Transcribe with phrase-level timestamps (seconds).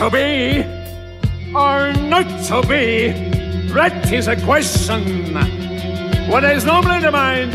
[0.00, 0.64] to be
[1.54, 3.12] or not to be?
[3.74, 5.34] That is a question.
[6.30, 7.52] What is normally the mind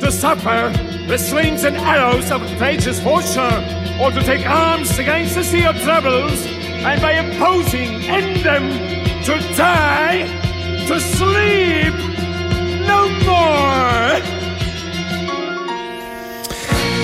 [0.00, 0.72] to suffer
[1.08, 3.62] the slings and arrows of outrageous fortune,
[4.00, 8.64] or to take arms against the sea of troubles, and by opposing end them
[9.24, 10.24] to die,
[10.86, 11.94] to sleep
[12.88, 14.33] no more.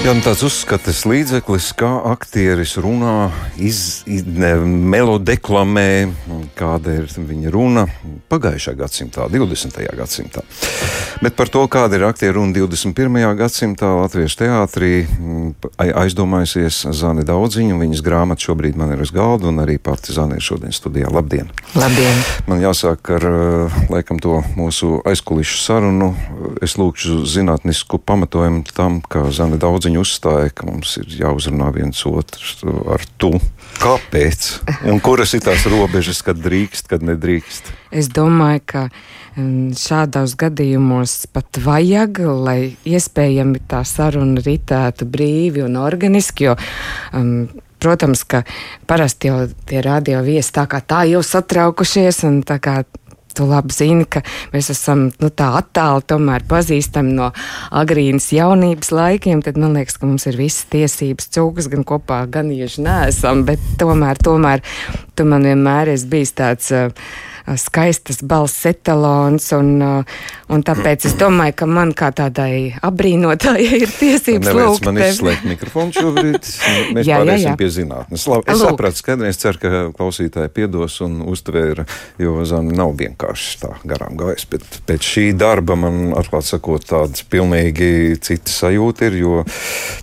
[0.01, 3.29] Jā, tāds uzskates līdzeklis, kā aktieris runā,
[3.61, 5.91] iz, iz, ne, melodeklamē,
[6.57, 7.85] kāda ir viņa runa
[8.33, 9.77] pagājušā gadsimtā, 20.
[9.99, 10.41] gadsimtā.
[11.21, 13.19] Bet par to, kāda ir aktieru runa 21.
[13.37, 15.03] gadsimtā Latviešu teātrī,
[15.77, 17.77] aizdomājusies Zani Daudziņa.
[17.83, 21.13] Viņas grāmata šobrīd man ir uz galda, un arī pati Zani ir šodien studijā.
[21.13, 21.53] Labdien!
[21.77, 22.25] Labdien!
[22.49, 23.29] Man jāsāk ar
[23.93, 26.15] laikam to mūsu aizkulišu sarunu.
[26.65, 31.99] Es lūkšu zinātnisku pamatojumu tam, ka Zani Daudziņa viņa uzstāja, ka mums ir jāuzrunā viens
[32.07, 33.33] otrs ar tu.
[33.81, 34.51] Kāpēc?
[34.91, 37.73] Un kuras ir tās robežas, kad drīkst, kad nedrīkst?
[37.91, 38.83] Es domāju, ka
[39.37, 46.51] mm, šādos gadījumos pat vajag, lai iespējami tā saruna ritētu brīvi un organiski.
[46.51, 46.57] Jo,
[47.17, 48.43] um, Protams, ka
[48.85, 52.75] parasti jau tie radio viesi tā kā tā jau satraukušies un tā kā
[53.37, 54.23] Tu labi zini, ka
[54.55, 57.31] mēs esam nu, tā attāli tomēr pazīstami no
[57.83, 59.43] agrīnas jaunības laikiem.
[59.47, 63.63] Tad man liekas, ka mums ir visas tiesības cūkas gan kopā, gan ieži nesam, bet
[63.81, 64.65] tomēr, tomēr
[65.15, 66.73] tu man vienmēr esi bijis tāds.
[66.75, 67.29] Uh,
[67.59, 74.53] skaistas balss etalons, un, un tāpēc es domāju, ka man kā tādai apbrīnotājai ir tiesības
[74.57, 74.87] lūgt.
[74.89, 76.39] Man izslēgt mikrofonu šobrīd,
[76.97, 77.57] mēs jā, pārēsim jā, jā.
[77.61, 78.27] pie zinātnes.
[78.31, 78.75] Labi, es Lūk.
[78.75, 81.87] sapratu skaidri, es ceru, ka klausītāji piedos un uztvēra,
[82.23, 87.25] jo zani nav vienkārši tā garām gājis, bet pēc šī darba man, atklāt sakot, tāds
[87.31, 89.45] pilnīgi cita sajūta ir, jo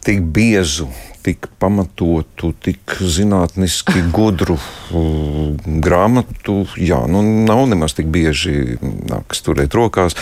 [0.06, 0.90] tik biezu
[1.28, 5.50] tik pamatotu, tik zinātniski gudru uh,
[5.84, 10.16] grāmatu, jā, nu, nav nemaz tik bieži nākas turēt rokās.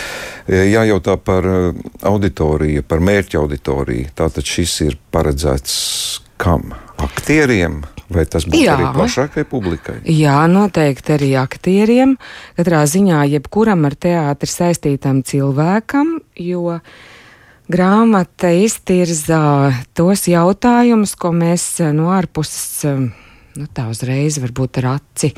[0.46, 4.10] E, jājautā par uh, auditoriju, par mērķa auditoriju.
[4.18, 5.76] Tātad šis ir paredzēts
[6.42, 6.72] kam?
[6.98, 7.84] Aktieriem?
[8.10, 8.76] Vai tas būtu Jā.
[8.76, 9.96] arī plašākai publikai?
[10.10, 12.14] Jā, noteikti arī aktieriem.
[12.58, 16.96] Katrā ziņā jebkuram ar teātri saistītam cilvēkam, jo uh,
[17.72, 22.84] grāmata iztirzā tos jautājumus, ko mēs eh, no ārpuses.
[22.86, 23.06] Eh,
[23.56, 25.32] nu, tā uzreiz, varbūt ar aci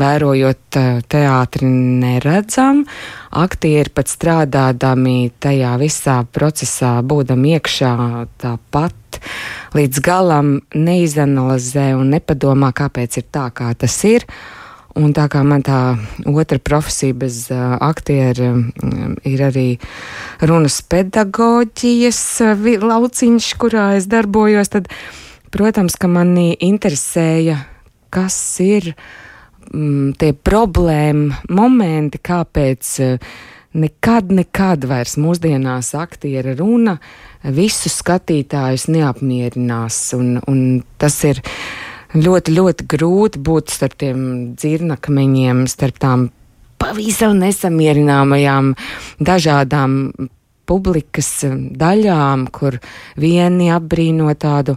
[0.00, 1.68] vērojot eh, teātri,
[2.02, 2.84] neredzam.
[3.38, 7.94] Aktieri pat strādādami tajā visā procesā, būdami iekšā
[8.42, 9.20] tāpat,
[9.76, 14.26] līdz galam neizanalizē un nepadomā, kāpēc ir tā, kā tas ir.
[14.98, 19.68] Un tā kā man tā otra profesija bez uh, aktiera um, ir arī
[20.42, 24.90] runas pedagoģijas uh, lauciņš, kurā es darbojos, tad,
[25.54, 27.60] protams, ka mani interesēja,
[28.10, 28.90] kas ir
[29.70, 33.30] um, tie problēma momenti, kāpēc uh,
[33.78, 36.98] nekad, nekad vairs mūsdienās aktiera runa
[37.54, 40.00] visu skatītājus neapmierinās.
[40.18, 40.64] Un, un
[40.98, 41.42] tas ir
[42.16, 44.18] ļoti, ļoti grūti būt starp tiem
[44.56, 46.28] dzirnakmeņiem, starp tām
[46.78, 48.74] pavisam nesamierināmajām
[49.20, 49.94] dažādām
[50.68, 51.30] publikas
[51.80, 52.78] daļām, kur
[53.16, 54.76] vieni apbrīno tādu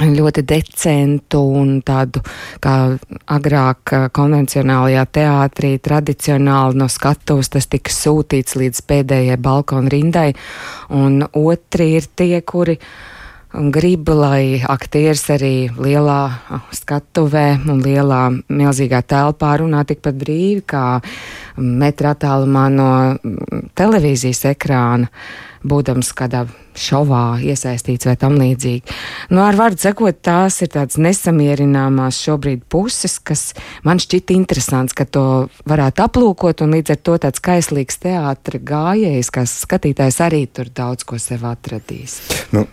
[0.00, 2.22] ļoti decentu un tādu,
[2.62, 2.96] kā
[3.28, 10.30] agrāk konvencionālajā teātrī, tradicionāli no skatuves tas tika sūtīts līdz pēdējai balkona rindai,
[10.88, 13.19] un otri ir tie, kuri un
[13.50, 16.20] gribu, lai aktieris arī lielā
[16.76, 20.84] skatuvē un lielā milzīgā telpā runā tikpat brīvi kā
[21.58, 22.90] metra attālumā no
[23.74, 25.10] televīzijas ekrāna,
[25.66, 26.46] būdams kādā
[26.78, 28.96] šovā iesaistīts vai tam līdzīgi.
[29.34, 33.50] Nu, ar vārdu sakot, tās ir tādas nesamierināmās šobrīd puses, kas
[33.86, 35.24] man šķita interesants, ka to
[35.70, 41.06] varētu aplūkot, un līdz ar to tāds kaislīgs teātra gājējs, kas skatītājs arī tur daudz
[41.08, 42.20] ko sev atradīs.
[42.54, 42.66] Nu,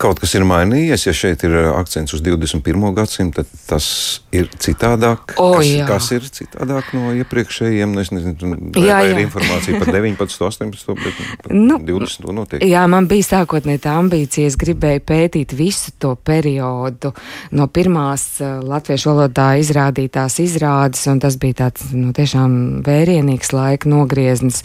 [0.00, 2.88] kaut kas ir mainījies, ja šeit ir akcents uz 21.
[2.96, 3.88] gadsimtu, tad tas
[4.34, 5.34] ir citādāk.
[5.38, 5.86] O, kas, jā.
[5.88, 7.94] kas ir citādāk no iepriekšējiem?
[7.94, 12.64] Nu, es nezinu, vai, jā, vai ir informācija par 19, 18, bet nu, 20 notiek.
[12.66, 17.12] Jā, man bija sākotnēji tā ambīcija, es gribēju pētīt visu to periodu
[17.58, 23.90] no pirmās uh, latviešu valodā izrādītās izrādes, un tas bija tāds nu, tiešām vērienīgs laika
[23.92, 24.62] nogrieznis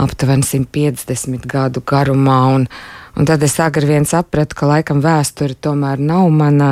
[0.00, 2.40] aptuveni 150 gadu garumā.
[2.54, 2.66] Un,
[3.18, 6.68] Un tad es agri vien sapratu, ka laikam vēsture tomēr nav mana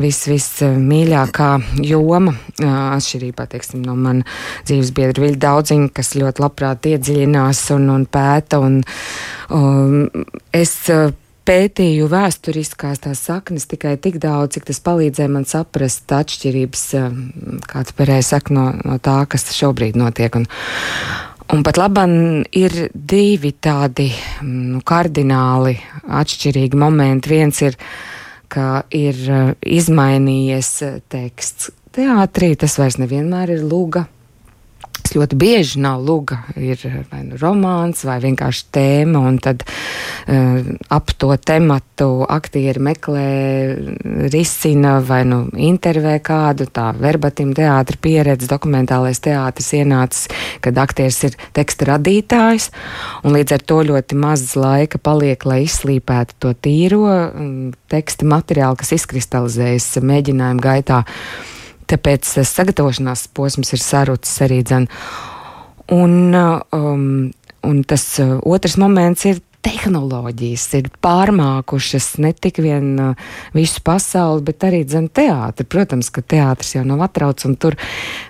[0.00, 2.34] vismīļākā vis joma.
[2.58, 4.26] Atšķirībā teiksim, no mana
[4.66, 8.58] dzīves biedra Viļa Daudziņa, kas ļoti labprāt iedziļinās un, un pēta.
[8.64, 8.80] Un,
[9.50, 10.08] um,
[10.54, 10.74] es
[11.48, 16.84] pētīju vēsturiskās tās saknes tikai tik daudz, cik tas palīdzēja man saprast atšķirības,
[17.70, 20.36] kāds pareizi saka, no, no tā, kas šobrīd notiek.
[20.36, 20.48] Un,
[21.48, 24.10] Un pat labam ir divi tādi
[24.44, 27.30] nu, kardināli atšķirīgi momenti.
[27.32, 27.78] Viens ir,
[28.52, 29.16] ka ir
[29.64, 30.70] izmainījies
[31.08, 34.04] teksts teātrī, tas vairs nevienmēr ir lūga
[35.08, 40.58] Tas ļoti bieži nav luga, ir vai nu romāns vai vienkārši tēma, un tad uh,
[40.92, 43.22] ap to tematu aktieri meklē,
[44.28, 50.28] risina vai nu intervē kādu tā verbatim teātra pieredze, dokumentālais teātris ienācis,
[50.60, 52.68] kad aktieris ir teksta radītājs,
[53.24, 57.54] un līdz ar to ļoti maz laika paliek, lai izslīpētu to tīro um,
[57.88, 61.06] teksta materiālu, kas izkristalizējas mēģinājuma gaitā.
[61.88, 64.88] Tāpēc sagatavošanās posms ir sarucis arī dzen.
[65.94, 67.04] Un, um,
[67.64, 74.44] un tas uh, otrs moments ir tehnoloģijas ir pārmākušas ne tik vien uh, visu pasauli,
[74.46, 75.66] bet arī dzen teātri.
[75.68, 77.76] Protams, ka teātris jau nav atrauc, un tur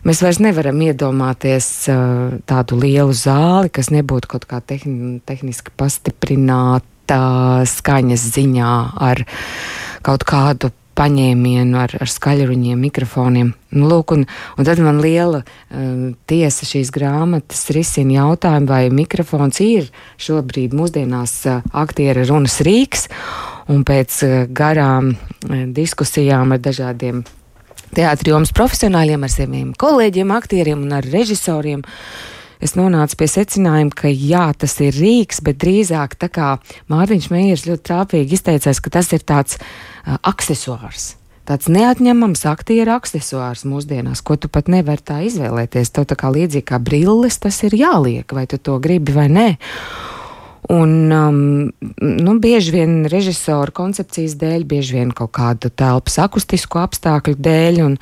[0.08, 7.20] mēs vairs nevaram iedomāties uh, tādu lielu zāli, kas nebūtu kaut kā tehni, tehniski pastiprināta
[7.68, 8.74] skaņas ziņā
[9.10, 9.24] ar
[10.06, 13.52] kaut kādu paņēmienu ar, ar skaļruņiem, mikrofoniem.
[13.76, 14.24] Nu, lūk, un,
[14.58, 19.90] un tad man liela uh, tiesa šīs grāmatas risina jautājumu, vai mikrofons ir
[20.20, 23.08] šobrīd mūsdienās uh, aktiera runas rīks,
[23.72, 27.22] un pēc uh, garām uh, diskusijām ar dažādiem
[27.96, 31.84] teātri jomas profesionāļiem, ar saviem kolēģiem, aktieriem un ar režisoriem.
[32.64, 36.56] Es nonācu pie secinājuma, ka jā, tas ir rīks, bet drīzāk tā kā
[36.90, 41.12] Mārtiņš Meijers ļoti trāpīgi izteicās, ka tas ir tāds uh, aksesuārs.
[41.48, 45.94] Tāds neatņemams aktieru aksesuārs mūsdienās, ko tu pat nevari tā izvēlēties.
[45.96, 49.46] Tev tā kā līdzīgi kā brilles, tas ir jāliek, vai tu to gribi vai nē.
[50.68, 51.38] Un um,
[52.02, 57.80] nu, bieži vien režisora koncepcijas dēļ, bieži vien kaut kādu telpas akustisku apstākļu dēļ.
[57.86, 57.96] Un,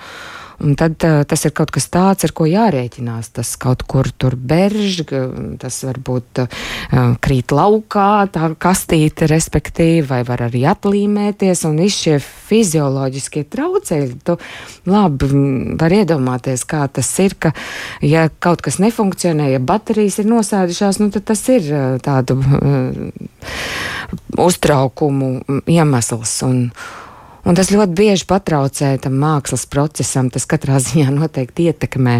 [0.65, 3.31] Un tad uh, tas ir kaut kas tāds, ar ko jārēķinās.
[3.37, 5.03] Tas kaut kur tur berž,
[5.61, 6.63] tas varbūt uh,
[7.23, 11.67] krīt laukā, tā kastīte, respektīvi, vai var arī atlīmēties.
[11.69, 14.39] Un visi šie fizioloģiskie traucēļi, tu
[14.89, 15.31] labi
[15.81, 17.53] var iedomāties, kā tas ir, ka
[18.05, 23.27] ja kaut kas nefunkcionē, ja baterijas ir nosēdušās, nu tad tas ir uh, tādu uh,
[24.47, 26.39] uztraukumu iemesls.
[26.47, 26.71] Un,
[27.47, 32.19] Un tas ļoti bieži patraucē tam mākslas procesam, tas katrā ziņā noteikti ietekmē.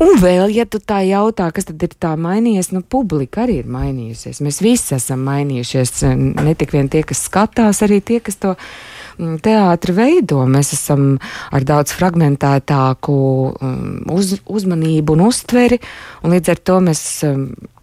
[0.00, 3.70] Un vēl, ja tu tā jautā, kas tad ir tā mainījies, nu, publika arī ir
[3.70, 4.40] mainījusies.
[4.44, 9.36] Mēs visi esam mainījušies, ne tik vien tie, kas skatās, arī tie, kas to mm,
[9.44, 10.40] teātri veido.
[10.48, 11.18] Mēs esam
[11.52, 13.18] ar daudz fragmentētāku
[13.52, 15.80] mm, uz, uzmanību un uztveri,
[16.24, 17.75] un līdz ar to mēs mm,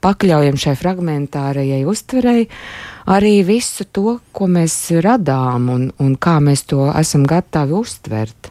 [0.00, 2.46] pakļaujam šai fragmentārajai uztverei
[3.10, 8.50] arī visu to, ko mēs radām un, un kā mēs to esam gatavi uztvert.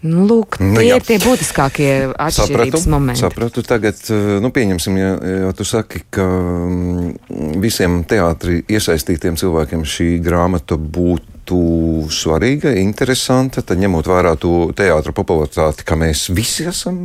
[0.00, 1.90] Nu, lūk, nu tie nu, ir tie būtiskākie
[2.26, 3.20] atšķirības sapratu, momenti.
[3.20, 5.10] Sapratu, tagad, eh, nu, pieņemsim, ja,
[5.44, 13.62] ja tu saki, ka mm, visiem teātri iesaistītiem cilvēkiem šī grāmata būtu būtu svarīga, interesanta,
[13.66, 16.96] tad ņemot vērā to teātra popularitāti, ka mēs visi esam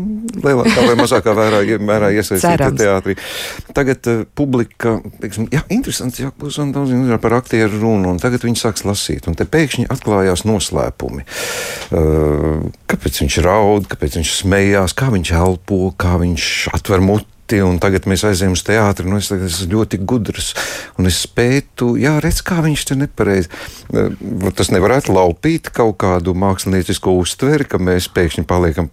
[0.43, 3.17] lielākā vai mazākā vērā, mērā iesaistīti teātrī.
[3.75, 8.61] Tagad uh, publika, teiksim, jā, interesants, jā, būs daudz par aktieru runu, un tagad viņi
[8.61, 11.25] sāks lasīt, un te pēkšņi atklājās noslēpumi.
[11.91, 17.61] Uh, kāpēc viņš raud, kāpēc viņš smējās, kā viņš elpo, kā viņš atver muti citi,
[17.61, 19.07] un tagad mēs aizējām uz teātri.
[19.07, 20.53] Nu, es esmu ļoti gudrs,
[20.97, 23.49] un es spētu, jā, redz, kā viņš te nepareizi.
[24.55, 28.89] Tas nevarētu laupīt kaut kādu māksliniecisko uztveri, ka mēs pēkšņi paliekam,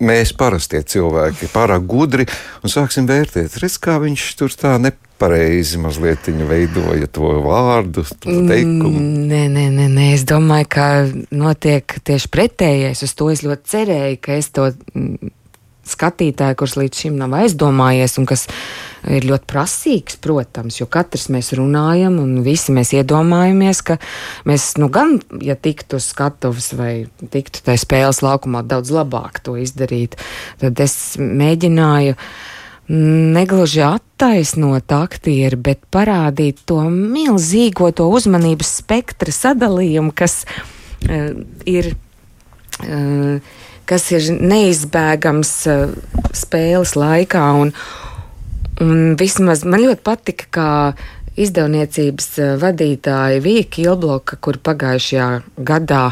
[0.00, 2.26] mēs parastie cilvēki, pārāk gudri
[2.62, 3.58] un sāksim vērtēt.
[3.62, 9.00] Redz, kā viņš tur tā nepareizi pareizi mazliet veidoja to vārdu, to teikumu?
[9.00, 10.88] Nē, nē, nē, nē, es domāju, ka
[11.32, 13.00] notiek tieši pretējais.
[13.00, 14.66] Uz to es ļoti cerēju, ka es to
[15.86, 18.46] skatītāju, kurš līdz šim nav aizdomājies un kas
[19.06, 23.98] ir ļoti prasīgs, protams, jo katrs mēs runājam un visi mēs iedomājamies, ka
[24.48, 26.92] mēs, nu, gan, ja tiktu uz skatuves vai
[27.32, 30.18] tiktu tajā spēles laukumā daudz labāk to izdarīt,
[30.62, 32.16] tad es mēģināju
[33.36, 41.32] negluži attaisnot aktieri, bet parādīt to milzīgo to uzmanības spektra sadalījumu, kas uh,
[41.66, 41.94] ir.
[42.76, 43.38] Uh,
[43.88, 45.96] kas ir neizbēgams uh,
[46.36, 47.44] spēles laikā.
[47.62, 47.74] Un,
[48.84, 50.70] un vismaz man ļoti patika, kā
[51.40, 56.06] izdevniecības uh, vadītāja Vīka Ilbloka, kur pagājušajā gadā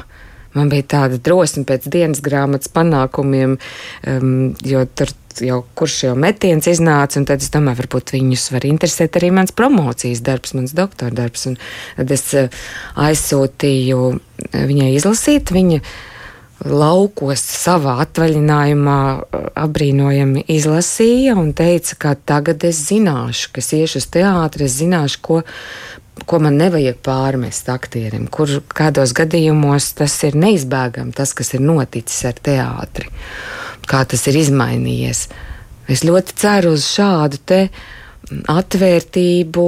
[0.54, 3.56] Man bija tāda drosme pēc dienas grāmatas panākumiem,
[4.06, 5.10] um, jo tur
[5.42, 9.54] jau kurš jau metiens iznāca, un tad es domāju, varbūt viņus var interesēt arī mans
[9.56, 11.48] promocijas darbs, mans doktora darbs.
[11.50, 11.58] Un
[11.96, 12.62] tad es uh,
[13.02, 14.02] aizsūtīju
[14.54, 15.50] viņai izlasīt.
[15.54, 15.80] Viņa
[16.64, 24.00] laukos savā atvaļinājumā uh, apbrīnojami izlasīja un teica, ka tagad es zināšu, ka es iešu
[24.02, 25.42] uz teātri, es zināšu, ko
[26.26, 32.22] ko man nevajag pārmest aktierim, kur kādos gadījumos tas ir neizbēgami, tas, kas ir noticis
[32.28, 33.10] ar teātri,
[33.90, 35.26] kā tas ir izmainījies.
[35.90, 37.60] Es ļoti ceru uz šādu te
[38.48, 39.64] atvērtību,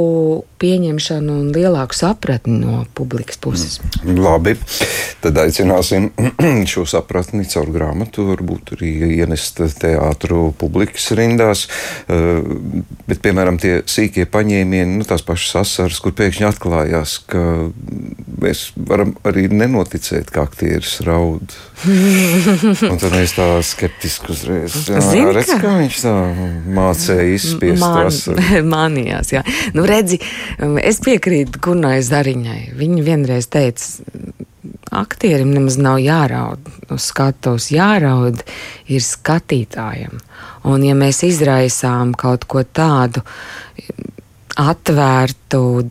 [0.57, 3.77] pieņemšanu un lielāku sapratni no publikas puses.
[4.03, 4.55] Mm, labi,
[5.25, 6.09] tad aicināsim
[6.73, 11.67] šo sapratni caur grāmatu, varbūt arī ienest teātru publikas rindās.
[12.09, 12.41] Eh,
[13.09, 17.45] bet, piemēram, tie sīkie paņēmieni, nu, tās pašas asaras, kur pēkšņi atklājās, ka
[18.41, 21.57] mēs varam arī nenoticēt, kā aktieris raud.
[22.91, 26.15] Un tad mēs tā skeptiski uzreiz redzam, kā viņš tā
[26.77, 28.67] mācīja izspiest Man, asaru.
[28.71, 29.43] Manījās, jā.
[29.75, 30.19] Nu, redzi,
[30.83, 32.73] es piekrītu Gunai Zariņai.
[32.77, 34.03] Viņa vienreiz teica,
[34.91, 38.43] aktierim nemaz nav jāraud uz skatuves, jāraud
[38.89, 40.21] ir skatītājam.
[40.67, 43.23] Un ja mēs izraisām kaut ko tādu
[44.57, 45.91] atvērtu,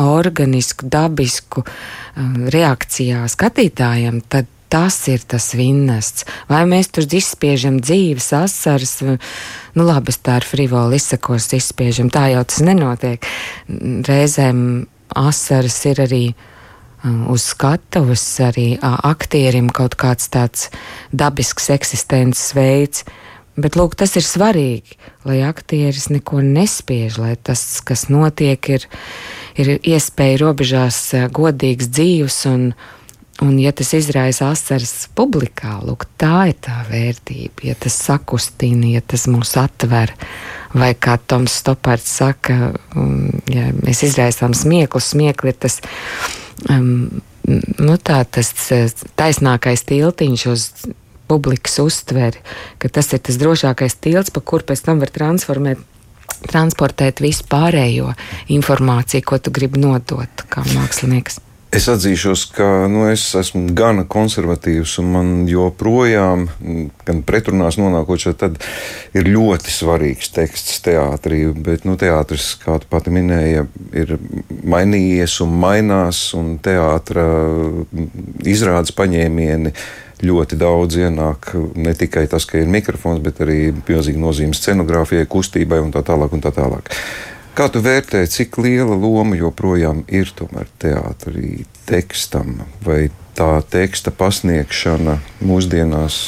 [0.00, 6.26] organisku, dabisku um, reakcijā skatītājam, tad tas ir tas vinnests.
[6.50, 12.28] Vai mēs tur izspiežam dzīves asaras, nu labi, es tā ar frivolu izsakos, izspiežam, tā
[12.34, 13.26] jau tas nenotiek.
[14.06, 14.62] Reizēm
[15.16, 20.68] asaras ir arī uh, uz skatuves, arī uh, aktierim kaut kāds tāds
[21.10, 23.04] dabisks eksistences veids.
[23.60, 24.96] Bet lūk, tas ir svarīgi,
[25.26, 28.86] lai aktieris neko nespiež, lai tas, kas notiek, ir,
[29.58, 32.70] ir iespēja robežās uh, godīgs dzīves un,
[33.40, 37.70] Un, ja tas izraisa asaras publikā, lūk, tā ir tā vērtība.
[37.70, 40.12] Ja tas sakustina, ja tas mūs atver,
[40.76, 42.74] vai kā Toms Stopards saka,
[43.48, 45.80] ja mēs izraisām smieklu, smiekli ir tas,
[46.68, 47.22] um,
[47.80, 48.52] nu tā, tas
[49.16, 50.66] taisnākais tiltiņš uz
[51.30, 52.42] publikas uztveri,
[52.82, 55.86] ka tas ir tas drošākais tilts, pa kur pēc tam var transformēt
[56.48, 58.14] transportēt visu pārējo
[58.54, 61.40] informāciju, ko tu gribi nodot kā mākslinieks.
[61.70, 66.48] Es atzīšos, ka nu, es esmu gana konservatīvs, un man joprojām,
[67.06, 68.58] gan pretrunās nonākot šeit, tad
[69.14, 71.44] ir ļoti svarīgs teksts teātrī.
[71.54, 73.62] Bet nu, teātris, kā tu pati minēji,
[74.02, 74.16] ir
[74.66, 77.28] mainījies un mainās, un teātra
[78.42, 79.70] izrādes paņēmieni
[80.26, 81.52] ļoti daudz ienāk.
[81.78, 86.34] Ne tikai tas, ka ir mikrofons, bet arī milzīga nozīme scenogrāfijai, kustībai un tā tālāk.
[86.34, 86.90] Un tā tālāk.
[87.54, 90.30] Kā tu vērtē, cik liela loma joprojām ir
[90.80, 95.16] teātrī tekstam, vai tā teksta pasniegšana
[95.46, 96.18] mūsdienās,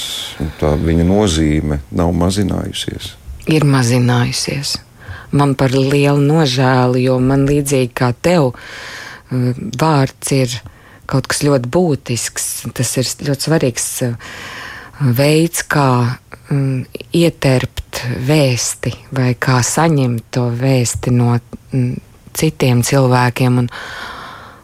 [0.60, 3.12] tā viņa nozīme nav mazinājusies?
[3.50, 4.76] Ir mazinājusies.
[5.32, 10.58] Man par lielu nožēlu, jo man līdzīgi kā tev, uh, vārds ir
[11.08, 12.50] kaut kas ļoti būtisks.
[12.76, 14.34] Tas ir ļoti svarīgs uh,
[15.00, 15.88] veids, kā
[16.50, 16.84] mm,
[17.92, 21.38] ieterpt vēsti vai kā saņemt to vēsti no
[21.72, 21.96] mm,
[22.34, 23.58] citiem cilvēkiem.
[23.58, 23.68] Un,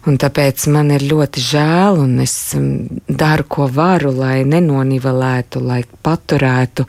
[0.07, 5.85] un tāpēc man ir ļoti žēl, un es mm, daru, ko varu, lai nenonivelētu, lai
[6.03, 6.87] paturētu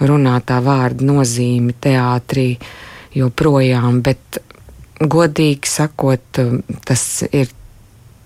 [0.00, 2.58] runātā vārda nozīmi teātrī
[3.14, 4.02] joprojām.
[4.02, 4.42] Bet,
[5.00, 6.40] godīgi sakot,
[6.84, 7.48] tas ir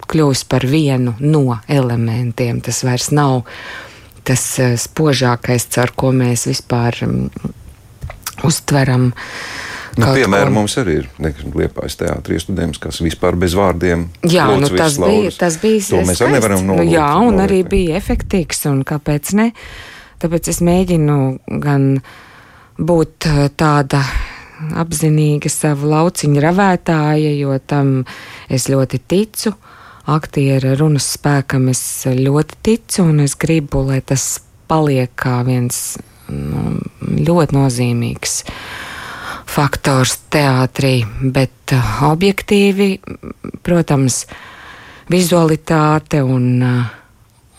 [0.05, 2.61] kļuvis par vienu no elementiem.
[2.61, 3.45] Tas vairs nav
[4.25, 7.55] tas eh, spožākais, ar ko mēs vispār mm,
[8.49, 9.11] uztveram.
[9.95, 10.59] Nu, piemēram, ko...
[10.59, 11.09] mums arī ir
[11.55, 14.09] Liepājas teātris students, kas vispār bez vārdiem.
[14.27, 15.85] Jā, nu, tas, bija, tas bija.
[15.93, 16.89] To mēs arī nevaram nolūkt.
[16.89, 19.51] Nu, jā, un arī bija efektīvs, un kāpēc ne?
[20.25, 21.19] Tāpēc es mēģinu
[21.63, 21.93] gan
[22.81, 24.03] būt eh, tāda
[24.81, 28.01] apzinīga savu lauciņu ravētāja, jo tam
[28.49, 29.53] es ļoti ticu.
[29.53, 29.71] Uh,
[30.11, 35.97] aktiera runas spēkam es ļoti ticu, un es gribu, lai tas paliek kā viens
[36.29, 38.43] nu, ļoti nozīmīgs
[39.55, 42.89] faktors teātrī, bet uh, objektīvi,
[43.63, 44.25] protams,
[45.13, 46.93] vizualitāte un, uh,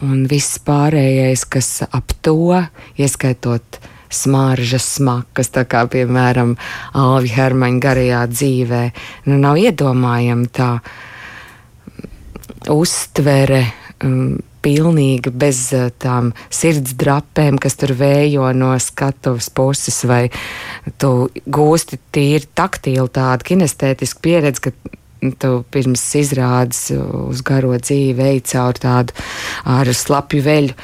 [0.03, 2.57] un viss pārējais, kas ap to,
[2.99, 3.79] ieskaitot
[4.15, 6.55] smaržas smakas, tā kā piemēram
[6.97, 8.83] Alvi Hermaņa garajā dzīvē,
[9.29, 10.69] nu nav iedomājama tā
[12.71, 13.63] uztvere.
[14.03, 20.23] Um, pilnīga bez uh, tām sirds drapēm, kas tur vējo no skatuves puses, vai
[20.97, 24.73] tu gūsti tīri taktīlu tādu kinestētisku pieredzi, ka
[25.39, 29.15] tu pirms izrādes uz garo dzīvi ej caur tādu
[29.69, 30.75] ar slapju veļu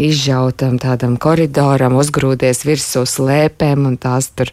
[0.00, 4.50] izžautam tādam koridoram, uzgrūdies virsū slēpēm un tās tur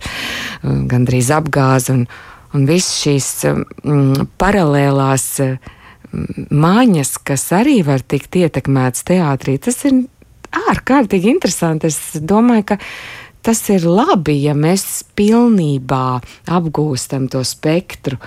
[0.61, 2.05] um, gandrīz apgāz un,
[2.53, 5.57] un viss šīs um, paralēlās um,
[6.13, 10.03] māņas, kas arī var tikt ietekmētas teātrī, tas ir
[10.71, 11.91] ārkārtīgi interesanti.
[11.91, 12.79] Es domāju, ka
[13.45, 16.19] tas ir labi, ja mēs pilnībā
[16.59, 18.19] apgūstam to spektru.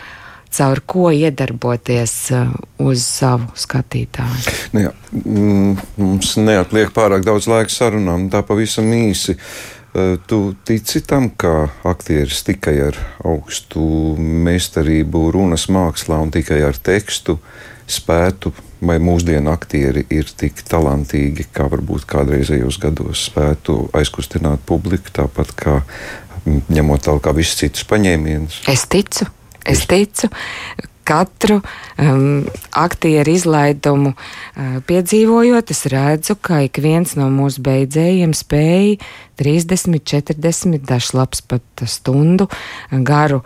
[0.51, 2.49] Caur ko iedarboties uh,
[2.83, 4.55] uz savu skatītāju?
[4.75, 9.37] Nu jā, mm, mums neatliek pārāk daudz laika sarunām, tā pavisam īsi.
[9.37, 9.80] Uh,
[10.27, 13.83] tu tici tam, ka aktieris tikai ar augstu
[14.19, 17.41] meistarību, runas mākslā un tikai ar tekstu
[17.91, 18.53] spētu
[18.87, 25.81] vai mūsdienu aktieri ir tik talantīgi, kā varbūt kādreizējos gados spētu aizkustināt publiku, tāpat kā
[26.47, 28.63] ņemot tālāk visus citus paņēmienus.
[28.71, 29.27] Es ticu,
[29.69, 30.31] es ticu.
[31.09, 32.45] Katru um,
[32.77, 38.99] aktieru izlaidumu uh, piedzīvojot, es redzu, ka ik viens no mūsu beidzējiem spēja
[39.41, 42.51] 30, 40, dažs labs pat stundu
[42.91, 43.41] garu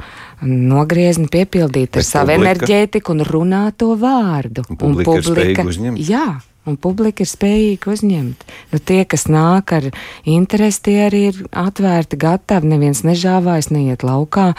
[0.44, 4.66] nogriezni piepildīt ar savu enerģētiku un runāt to vārdu.
[4.68, 6.26] Un publika, un publika ir jā,
[6.68, 8.44] un publika ir spējīga uzņemt.
[8.72, 9.88] Nu, tie, kas nāk ar
[10.28, 12.72] interesi, tie arī ir atvērti, gatavi.
[12.74, 14.52] Neviens nežāvājas, neiet laukā,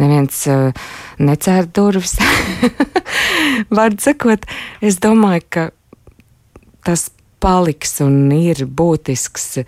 [0.00, 0.86] neviens uh,
[1.22, 2.16] necēr durvis.
[3.76, 4.46] Vārdu sakot,
[4.80, 5.68] es domāju, ka
[6.86, 7.10] tas
[7.42, 9.62] paliks un ir būtisks.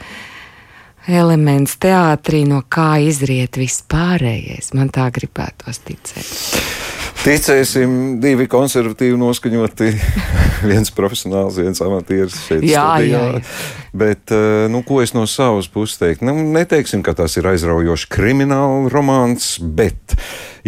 [1.04, 4.72] Elements teātrī, no kā izriet vispārējais.
[4.72, 7.03] Man tā gribētos ticēt.
[7.24, 9.86] Ticēsim, divi konservatīvi noskaņoti,
[10.70, 13.20] viens profesionāls, viens amatieris šeit jā, studijā.
[13.22, 13.84] Jā, jā.
[13.96, 16.26] Bet, eh, nu, ko es no savas puses teiktu?
[16.28, 20.18] Nu, neteiksim, ka tas ir aizraujošs krimināla romāns, bet,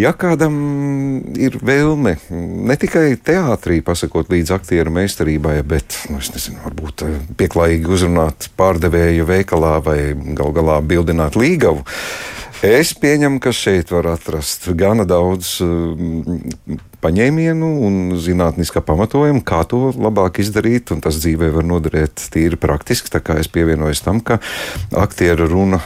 [0.01, 0.57] ja kādam
[1.37, 7.19] ir vēlme ne tikai teātrī pasakot līdz aktieru meistarībai, bet, nu, es nezinu, varbūt eh,
[7.37, 9.99] pieklājīgi uzrunāt pārdevēju veikalā vai
[10.39, 11.85] gal galā bildināt līgavu,
[12.65, 15.93] Es pieņemu, ka šeit var atrast gana daudz uh,
[17.05, 23.13] paņēmienu un zinātniskā pamatojuma, kā to labāk izdarīt, un tas dzīvē var noderēt tīri praktiski.
[23.13, 24.41] Tā kā es pievienojos tam, ka
[24.97, 25.83] aktieru runa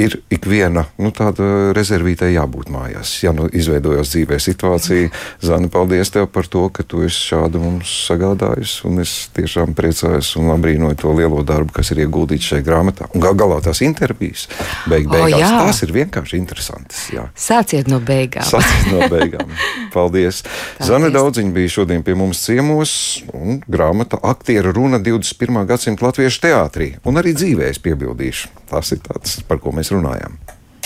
[0.00, 3.16] ir ikviena nu, tāda rezervītē jābūt mājās.
[3.24, 5.10] Ja nu izveidojas dzīvē situācija,
[5.46, 8.76] Zana, paldies tev par to, ka tu esi šādu mums sagādājis.
[9.04, 13.08] Es tiešām priecājos un abrīnoju to lielo darbu, kas ir ieguldīts šajā grāmatā.
[13.14, 14.46] Un gal galā tās intervijas,
[14.90, 15.50] beig beigās, jā.
[15.66, 17.06] tās ir vienkārši interesantas.
[17.12, 17.26] Jā.
[17.38, 18.46] Sāciet no beigām.
[18.48, 19.50] Sāciet no beigām.
[19.94, 20.42] Paldies.
[20.42, 20.42] paldies.
[20.86, 25.64] Zana Daudziņa bija šodien pie mums ciemos un grāmata Aktiera runa 21.
[25.68, 26.90] gadsimta latviešu teātrī.
[27.04, 28.50] Un arī dzīvē es piebildīšu.
[28.70, 30.38] Tas ir tāds, par ko mēs runājam.